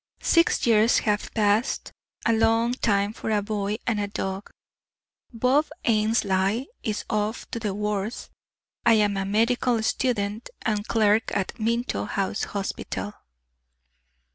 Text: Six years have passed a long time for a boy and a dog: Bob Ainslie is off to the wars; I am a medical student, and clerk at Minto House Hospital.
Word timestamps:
Six 0.23 0.65
years 0.65 0.97
have 0.97 1.31
passed 1.35 1.91
a 2.25 2.33
long 2.33 2.73
time 2.73 3.13
for 3.13 3.29
a 3.29 3.43
boy 3.43 3.77
and 3.85 3.99
a 3.99 4.07
dog: 4.07 4.49
Bob 5.31 5.67
Ainslie 5.85 6.69
is 6.81 7.05
off 7.07 7.45
to 7.51 7.59
the 7.59 7.75
wars; 7.75 8.31
I 8.83 8.93
am 8.93 9.15
a 9.15 9.25
medical 9.25 9.83
student, 9.83 10.49
and 10.63 10.87
clerk 10.87 11.29
at 11.37 11.59
Minto 11.59 12.05
House 12.05 12.45
Hospital. 12.45 13.13